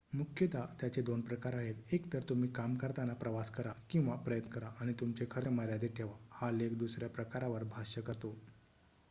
मुख्यत 0.11 0.55
त्याचे 0.79 1.01
दोन 1.01 1.21
प्रकार 1.21 1.53
आहेत 1.53 1.93
एकतर 1.93 2.23
तुम्ही 2.29 2.49
काम 2.51 2.73
करताना 2.75 3.13
प्रवास 3.15 3.49
करा 3.51 3.73
किंवा 3.89 4.15
प्रयत्न 4.23 4.49
करा 4.51 4.69
आणि 4.79 4.93
तुमचे 4.99 5.25
खर्च 5.31 5.47
मर्यादित 5.51 5.95
ठेवा 5.97 6.17
हा 6.31 6.51
लेख 6.51 6.77
दुसऱ्या 6.77 7.09
प्रकारावर 7.11 7.63
भाष्य 7.69 8.01
करतो 8.01 8.35